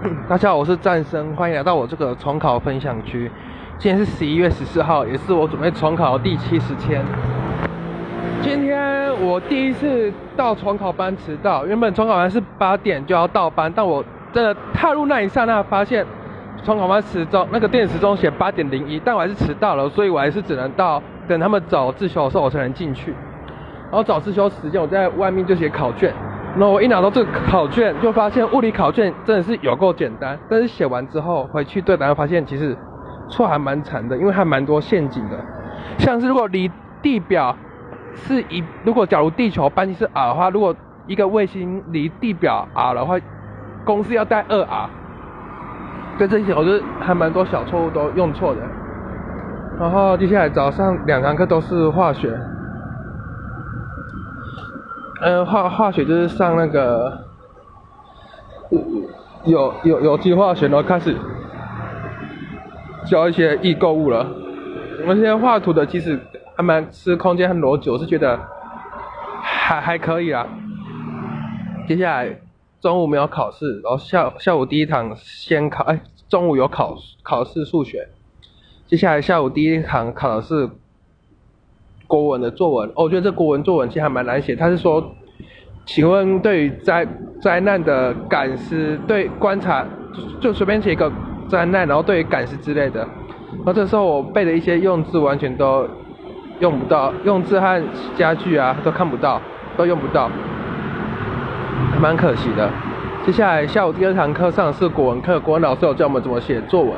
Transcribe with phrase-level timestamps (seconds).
[0.26, 3.30] 大家好，我是战生，欢迎来到我这个重考分享区。
[3.76, 7.04] 今天是十一月十四号，也是我准备重考第七十天。
[8.40, 14.02] 今天我第一次到重考班迟到，原本重考班是八点就要到班，但我
[14.32, 16.06] 真的踏入那一刹那，发现
[16.64, 23.12] 重考班时钟那个电子时钟写八点零一，但我还是迟到了，所以我还是只能到等他们走自修的时候我才能进去。
[23.90, 26.14] 然后找自修时间，我在外面就写考卷。
[26.56, 32.76] 那我一拿到这个考卷，就发现物理考卷真的是有够简单，但是写完之后回去对答案，发现其实
[33.28, 35.38] 错还蛮惨的，因为还蛮多陷阱的。
[35.98, 36.70] 像是如果离
[37.00, 37.56] 地表
[38.14, 40.74] 是一，如果假如地球半径是 r 的话，如果
[41.06, 43.16] 一个卫星离地表 r 的话，
[43.84, 44.90] 公式要带二 r。
[46.18, 48.60] 对这些，我觉得还蛮多小错误都用错的。
[49.78, 52.36] 然后接下来早上两堂课都是化学。
[55.22, 57.26] 嗯，化化学就是上那个
[59.44, 61.14] 有有有机化学，然后开始
[63.04, 64.26] 教一些易购物了。
[65.02, 66.18] 我们现在画图的其实
[66.56, 68.40] 还蛮吃空间和逻辑，我是觉得
[69.42, 70.46] 还还可以啦。
[71.86, 72.40] 接下来
[72.80, 78.08] 中午没有考试，然后下下午第一堂先考，哎，中午有考考试数学。
[78.86, 80.70] 接下来下午第一堂考的是。
[82.10, 84.56] 国文的作文，哦，我觉得这国文作文其实还蛮难写。
[84.56, 85.00] 他是说，
[85.86, 87.06] 请问对于灾
[87.40, 89.86] 灾难的感思，对观察，
[90.40, 91.10] 就随便写一个
[91.48, 92.98] 灾难，然后对于感思之类的。
[93.58, 95.86] 然后这时候我背的一些用字完全都
[96.58, 97.80] 用不到，用字和
[98.16, 99.40] 家具啊都看不到，
[99.76, 100.28] 都用不到，
[101.92, 102.68] 还蛮可惜的。
[103.24, 106.92] 接下来下午第二堂课上的是国文课，国文老师有教我们怎么写作文。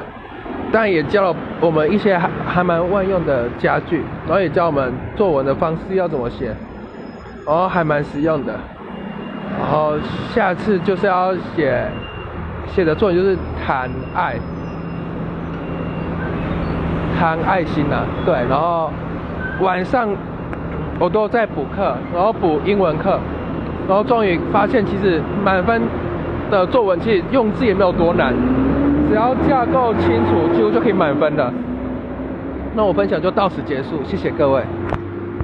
[0.73, 6.47] 但也教了我们一些还还蛮万用的家具，然后也教我们作文的方式要怎么写，
[7.47, 8.55] 然后还蛮实用的。
[9.61, 9.93] 然后
[10.31, 11.87] 下次就是要写
[12.67, 14.37] 写的作文就是谈爱，
[17.19, 18.35] 谈爱心呐，对。
[18.49, 18.91] 然后
[19.61, 20.09] 晚上
[20.99, 23.21] 我都在补课，然后补英文课，
[23.87, 25.83] 然后终于发现其实满分
[26.51, 28.35] 的作文其实用字也没有多难。
[29.13, 31.53] 只要架构清楚，几乎就可以满分的。
[32.75, 34.63] 那我分享就到此结束，谢谢各位。